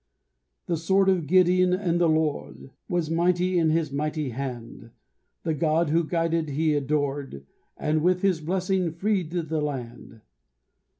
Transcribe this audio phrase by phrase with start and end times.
[0.65, 4.89] "The sword of Gideon and the Lord" Was mighty in his mighty hand
[5.43, 7.45] The God who guided he adored,
[7.77, 10.21] And with his blessing freed the land.